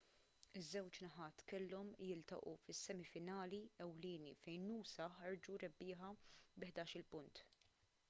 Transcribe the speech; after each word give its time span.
iż-żewġ 0.59 0.95
naħat 1.03 1.43
kellhom 1.51 1.91
jiltaqgħu 2.05 2.55
fis-semi 2.63 3.07
finali 3.11 3.61
ewlieni 3.87 4.35
fejn 4.43 4.67
noosa 4.73 5.11
ħarġu 5.21 5.63
rebbieħa 5.69 6.13
bi 6.19 6.69
11-il 6.75 7.11
punt 7.15 7.49